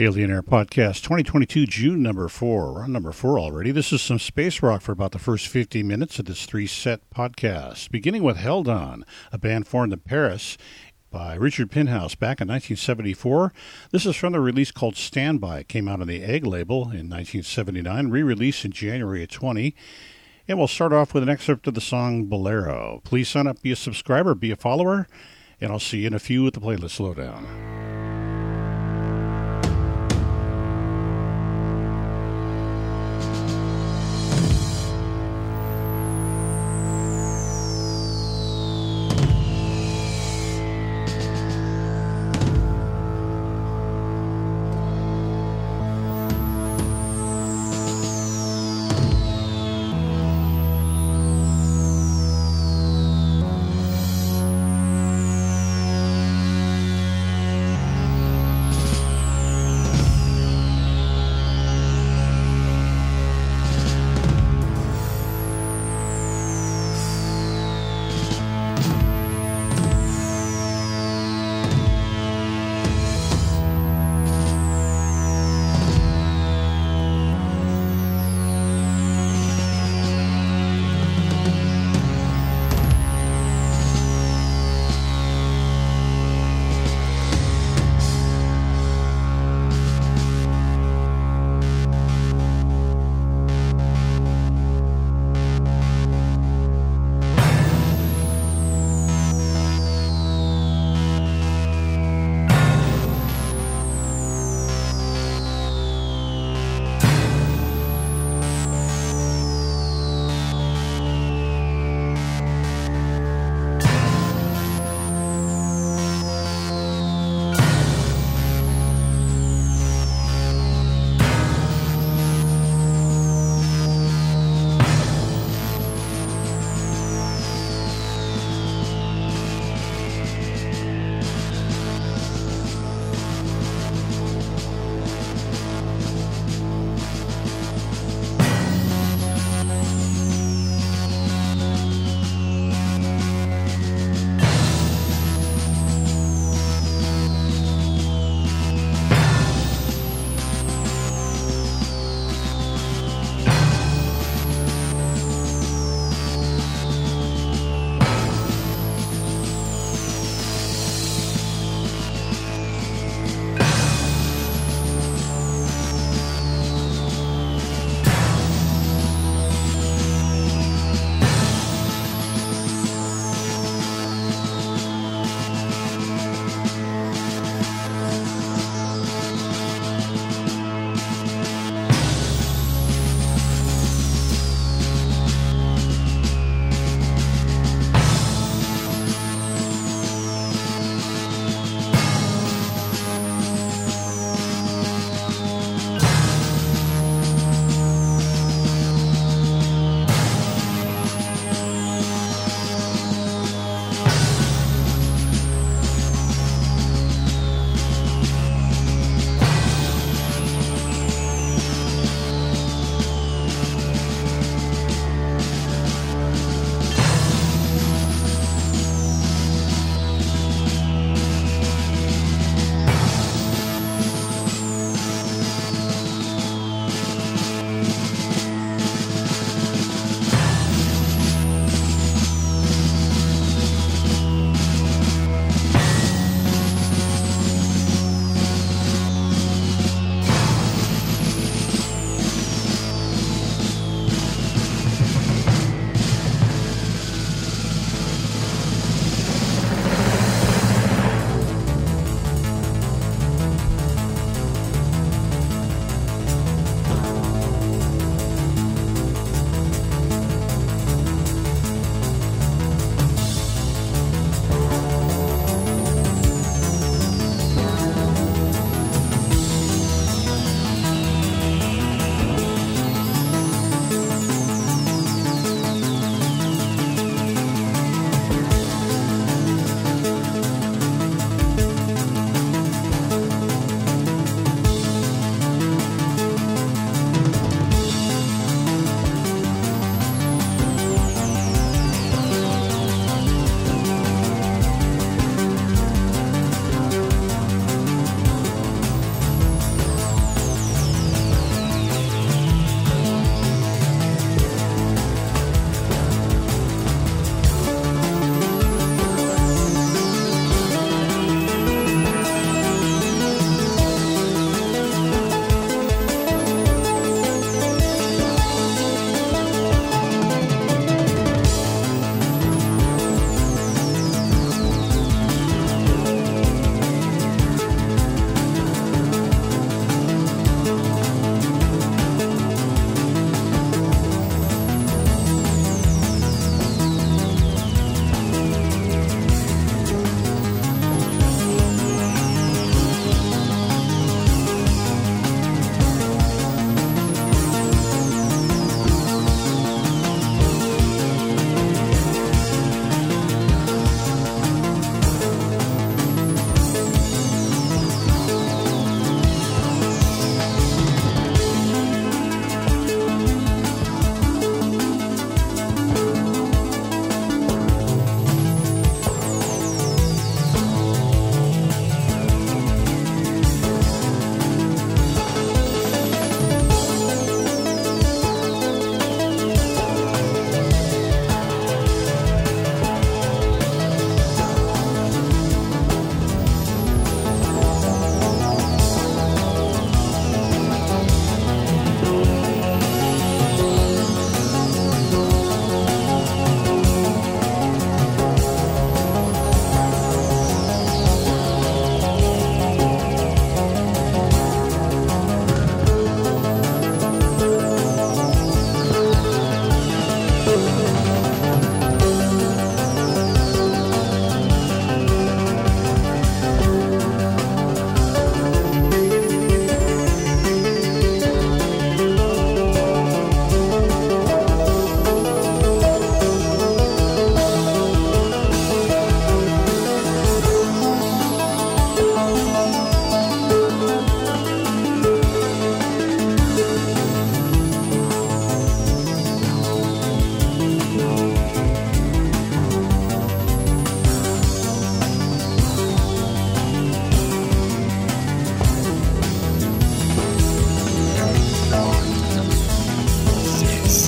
[0.00, 2.72] Alien Air Podcast 2022, June number four.
[2.72, 3.70] We're on number four already.
[3.70, 7.02] This is some space rock for about the first 50 minutes of this three set
[7.10, 7.90] podcast.
[7.90, 10.56] Beginning with Heldon, a band formed in Paris
[11.10, 13.52] by Richard Pinhas back in 1974.
[13.90, 15.58] This is from the release called Standby.
[15.58, 19.74] It came out on the Egg label in 1979, re released in January of 20.
[20.48, 23.02] And we'll start off with an excerpt of the song Bolero.
[23.04, 25.06] Please sign up, be a subscriber, be a follower,
[25.60, 27.99] and I'll see you in a few with the playlist slowdown.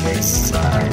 [0.03, 0.93] takes time.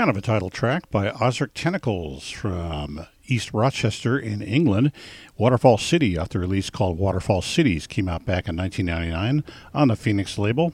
[0.00, 4.92] Kind of a title track by Ozric Tentacles from East Rochester in England.
[5.36, 9.44] Waterfall City, off the release called Waterfall Cities, came out back in 1999
[9.74, 10.72] on the Phoenix label.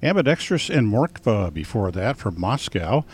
[0.00, 3.04] Ambidextrous and Morkva before that from Moscow.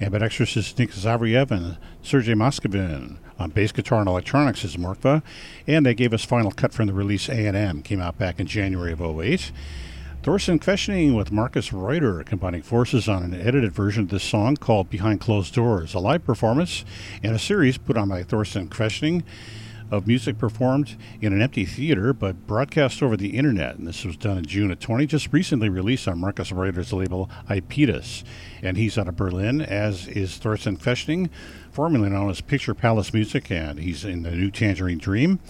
[0.00, 3.18] Ambidextrous is Nick Zavriev and Sergei Moskovin.
[3.38, 5.22] On bass guitar and electronics is Morkva.
[5.68, 8.90] And they gave us Final Cut from the release A&M, came out back in January
[8.90, 9.52] of 08.
[10.22, 14.88] Thorsten Quaeschning with Markus Reuter combining forces on an edited version of this song called
[14.88, 16.84] Behind Closed Doors, a live performance
[17.24, 19.24] and a series put on by Thorsten Quaeschning
[19.90, 23.74] of music performed in an empty theater but broadcast over the internet.
[23.76, 27.28] And this was done in June of 20, just recently released on Markus Reuter's label
[27.50, 28.22] Iapetus.
[28.62, 31.30] And he's out of Berlin, as is Thorsten Quaeschning,
[31.72, 35.40] formerly known as Picture Palace Music, and he's in the new Tangerine Dream.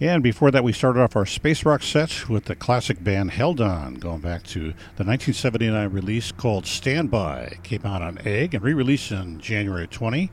[0.00, 3.94] And before that, we started off our space rock set with the classic band Heldon,
[3.94, 4.60] going back to
[4.96, 7.42] the 1979 release called Standby.
[7.52, 10.30] It came out on Egg and re released in January 20.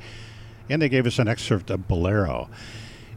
[0.70, 2.50] And they gave us an excerpt of Bolero.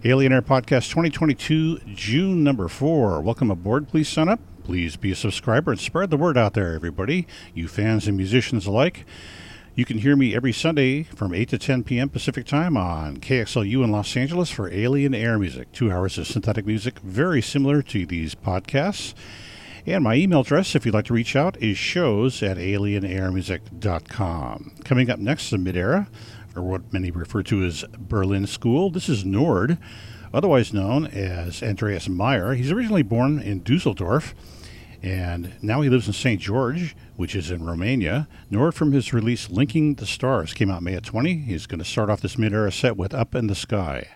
[0.05, 3.20] Alien Air Podcast 2022, June number four.
[3.20, 3.88] Welcome aboard.
[3.88, 4.40] Please sign up.
[4.64, 8.66] Please be a subscriber and spread the word out there, everybody, you fans and musicians
[8.66, 9.05] alike.
[9.75, 12.11] You can hear me every Sunday from 8 to 10 p.m.
[12.11, 15.73] Pacific Time on KXLU in Los Angeles for Alien Air Music.
[15.73, 19.14] Two hours of synthetic music, very similar to these podcasts.
[19.87, 24.73] And my email address, if you'd like to reach out, is shows at alienairmusic.com.
[24.85, 26.07] Coming up next, the mid era,
[26.55, 28.91] or what many refer to as Berlin School.
[28.91, 29.79] This is Nord,
[30.35, 32.53] otherwise known as Andreas Meyer.
[32.53, 34.35] He's originally born in Dusseldorf
[35.03, 36.41] And now he lives in St.
[36.41, 38.29] George, which is in Romania.
[38.51, 41.39] Nord from his release Linking the Stars came out May of 20.
[41.39, 44.07] He's going to start off this mid era set with Up in the Sky.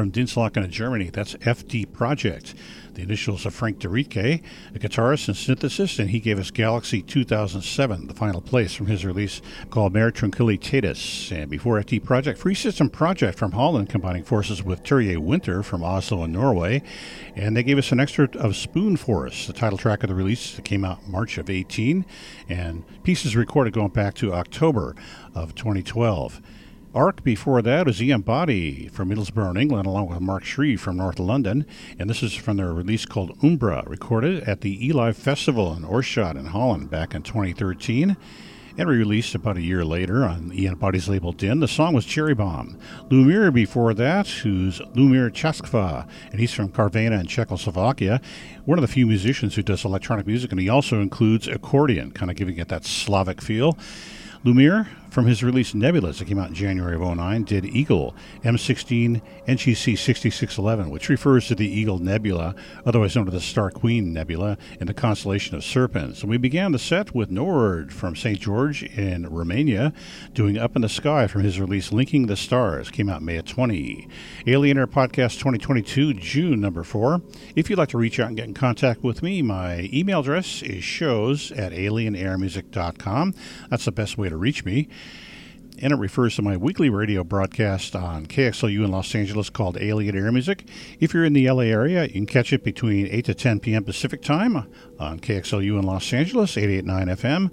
[0.00, 1.10] From Dinslaken in Germany.
[1.10, 2.54] That's FD Project.
[2.94, 4.42] The initials of Frank Dorittke,
[4.74, 9.04] a guitarist and synthesist, and he gave us Galaxy 2007, the final place from his
[9.04, 11.30] release called Mare Tranquillitatis.
[11.30, 15.84] And before FD Project, Free System Project from Holland, combining forces with Terje Winter from
[15.84, 16.82] Oslo and Norway.
[17.36, 20.56] And they gave us an excerpt of Spoon Forest, the title track of the release
[20.56, 22.06] that came out March of 18,
[22.48, 24.96] and pieces recorded going back to October
[25.34, 26.40] of 2012.
[26.92, 31.20] Arc before that is Ian Boddy from Middlesbrough, England, along with Mark Shreve from North
[31.20, 31.64] London.
[32.00, 36.36] And this is from their release called Umbra, recorded at the Eli Festival in Oirschot
[36.36, 38.16] in Holland back in 2013
[38.76, 41.60] and released about a year later on Ian Boddy's label Din.
[41.60, 42.76] The song was Cherry Bomb.
[43.08, 48.20] Lumir before that, who's Lumir Chaskva, and he's from Karvina in Czechoslovakia.
[48.64, 52.32] One of the few musicians who does electronic music, and he also includes accordion, kind
[52.32, 53.78] of giving it that Slavic feel.
[54.44, 58.14] Lumir from his release Nebulas that came out in January of 09 did Eagle
[58.44, 62.54] M16 NGC 6611, which refers to the Eagle Nebula,
[62.86, 66.20] otherwise known as the Star Queen Nebula, in the constellation of Serpens.
[66.20, 68.38] And we began the set with Nord from St.
[68.38, 69.92] George in Romania,
[70.32, 73.46] doing Up in the Sky from his release Linking the Stars, came out May of
[73.46, 74.08] 20.
[74.46, 77.20] Alien Air Podcast 2022, June number 4.
[77.56, 80.62] If you'd like to reach out and get in contact with me, my email address
[80.62, 83.34] is shows at alienairmusic.com.
[83.68, 84.88] That's the best way to reach me
[85.82, 90.16] and it refers to my weekly radio broadcast on KXLU in Los Angeles called Alien
[90.16, 90.64] Air Music.
[90.98, 93.84] If you're in the LA area, you can catch it between 8 to 10 p.m.
[93.84, 97.50] Pacific Time on KXLU in Los Angeles, 889 FM,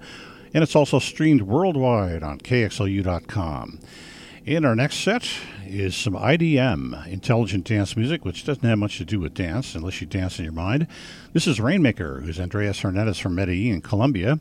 [0.52, 3.80] and it's also streamed worldwide on KXLU.com.
[4.44, 5.28] In our next set
[5.66, 10.00] is some IDM, intelligent dance music, which doesn't have much to do with dance unless
[10.00, 10.86] you dance in your mind.
[11.32, 14.38] This is Rainmaker, who's Andreas Hernandez from Medellin, Colombia,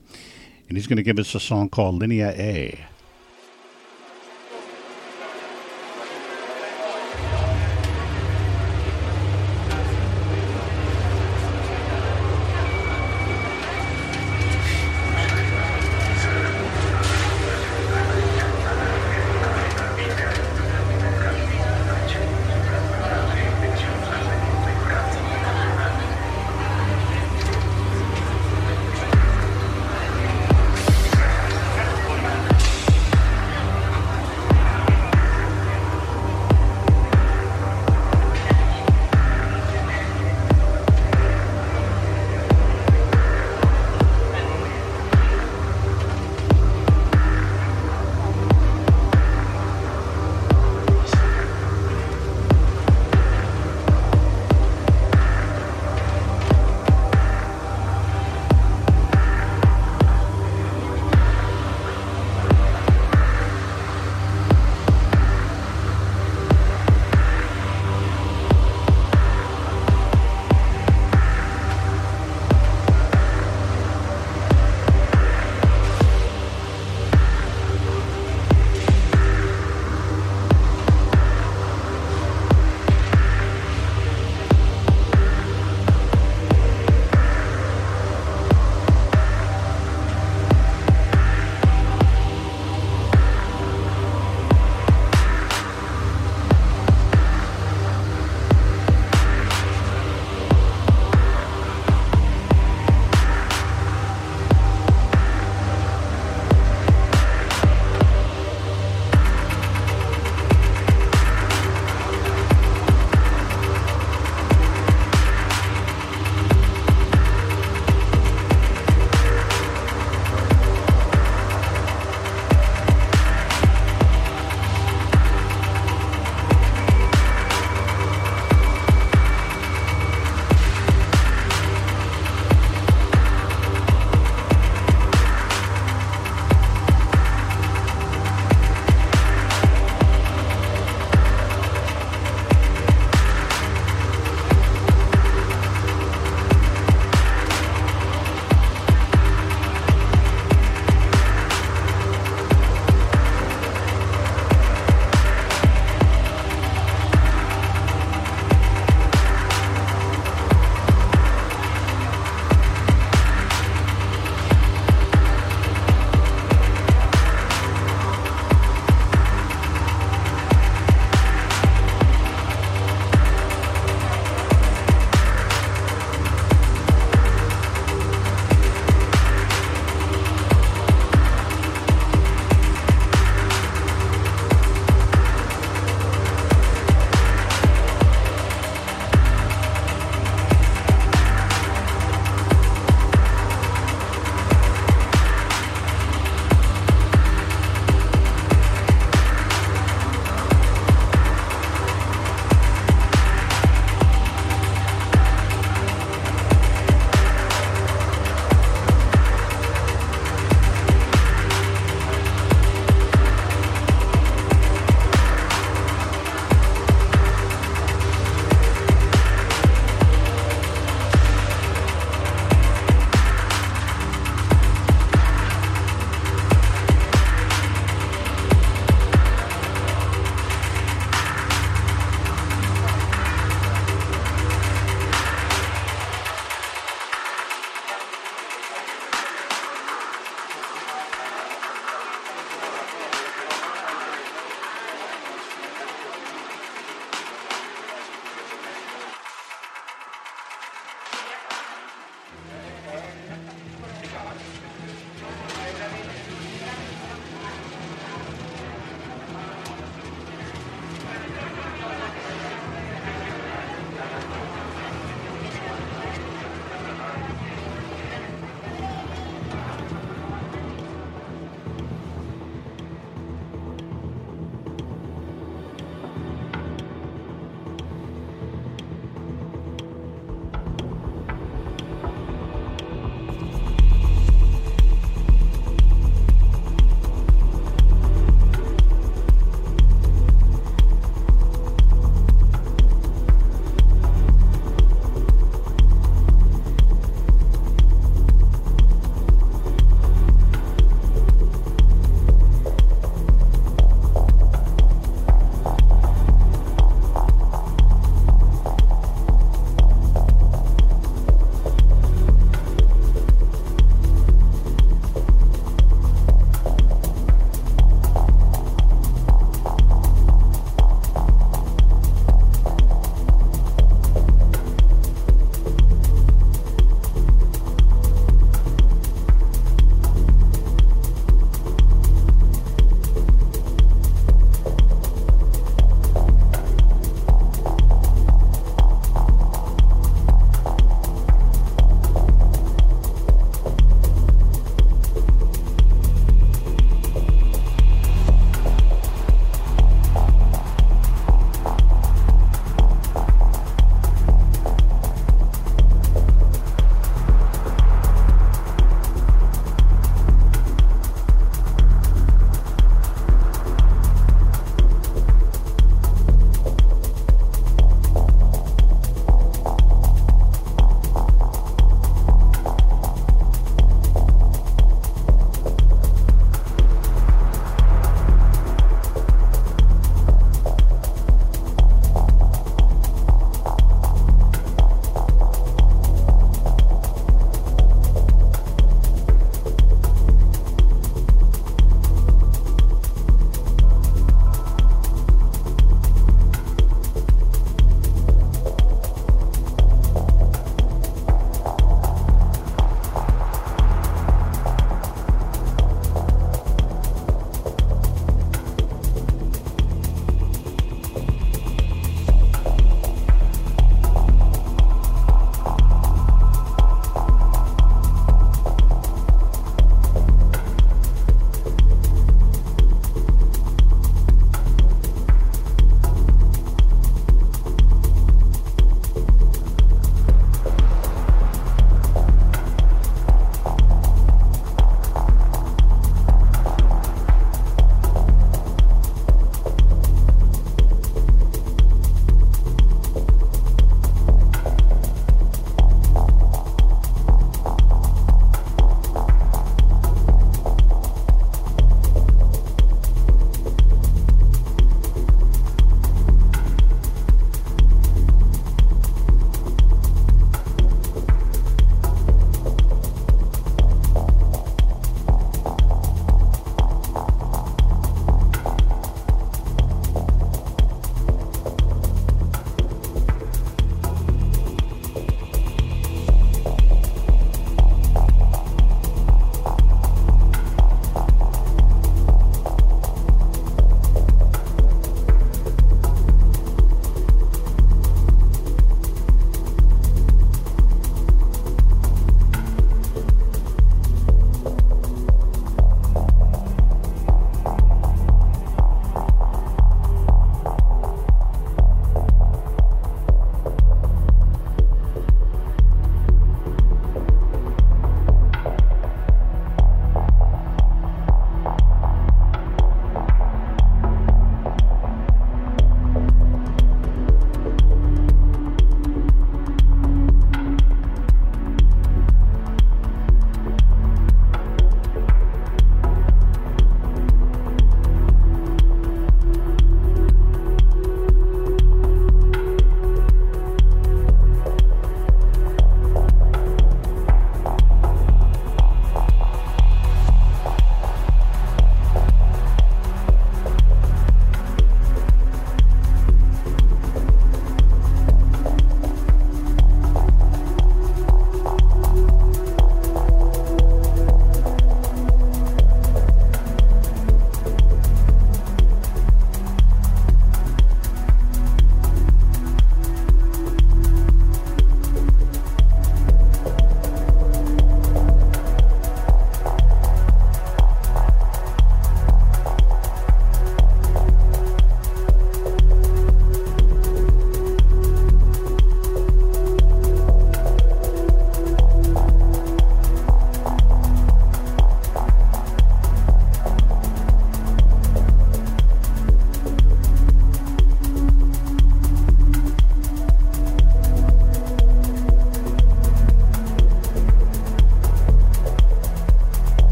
[0.70, 2.86] and he's going to give us a song called Linea A.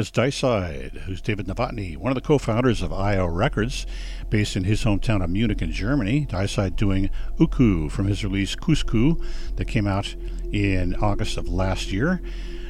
[0.00, 3.86] Is Dyside, who's David Novotny, one of the co-founders of IO Records,
[4.30, 6.24] based in his hometown of Munich in Germany.
[6.24, 9.22] Dyside doing Uku from his release Cuscu
[9.56, 10.16] that came out
[10.50, 12.22] in August of last year.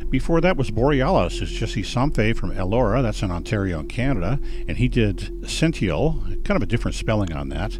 [0.09, 4.78] Before that was Borealis, who's Jesse Somfay from Elora, that's in Ontario, in Canada, and
[4.78, 7.78] he did Sential, kind of a different spelling on that.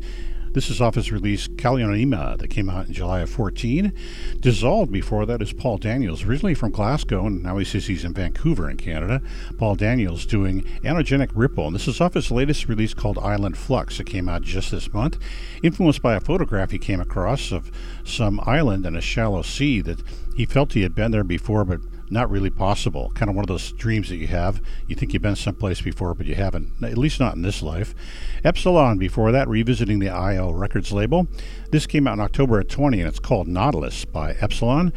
[0.53, 3.93] This is off his release Kalyanima that came out in July of 14.
[4.41, 8.15] Dissolved before that is Paul Daniels, originally from Glasgow, and now he says he's in
[8.15, 9.23] Vancouver in Canada.
[9.59, 13.99] Paul Daniels doing Anogenic Ripple, and this is off his latest release called Island Flux.
[13.99, 15.19] that came out just this month.
[15.63, 17.71] Influenced by a photograph he came across of
[18.03, 20.03] some island in a shallow sea that
[20.35, 21.79] he felt he had been there before, but
[22.11, 23.13] not really possible.
[23.15, 24.61] Kind of one of those dreams that you have.
[24.89, 27.95] You think you've been someplace before, but you haven't, at least not in this life.
[28.45, 31.29] Epsilon, before that, revisiting the IO Records label.
[31.71, 34.93] This came out in October of 20, and it's called Nautilus by Epsilon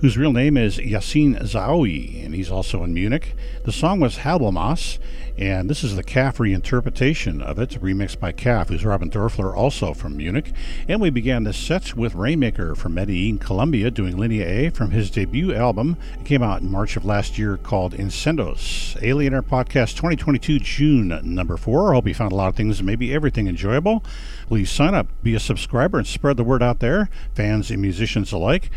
[0.00, 3.34] whose real name is Yassin Zawi, and he's also in Munich.
[3.64, 4.98] The song was Hablmas,
[5.38, 9.94] and this is the Calf reinterpretation of it, remixed by Calf, who's Robin Dorfler, also
[9.94, 10.52] from Munich.
[10.86, 15.10] And we began this set with Rainmaker from Medellin, Colombia, doing Linea A from his
[15.10, 15.96] debut album.
[16.20, 19.02] It came out in March of last year called Incendos.
[19.02, 21.92] Alien Air Podcast 2022, June number four.
[21.92, 24.04] I hope you found a lot of things, maybe everything enjoyable.
[24.46, 28.30] Please sign up, be a subscriber, and spread the word out there, fans and musicians
[28.32, 28.70] alike.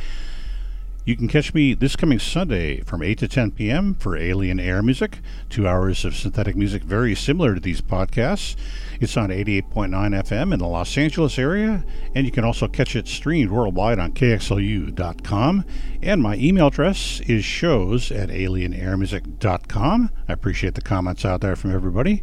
[1.10, 3.96] You can catch me this coming Sunday from 8 to 10 p.m.
[3.96, 8.56] for Alien Air Music, two hours of synthetic music very similar to these podcasts.
[9.02, 11.84] It's on 88.9 FM in the Los Angeles area,
[12.14, 15.66] and you can also catch it streamed worldwide on KXLU.com.
[16.04, 20.12] And my email address is shows at alienairmusic.com.
[20.28, 22.22] I appreciate the comments out there from everybody.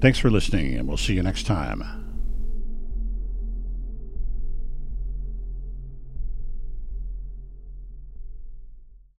[0.00, 2.03] Thanks for listening, and we'll see you next time.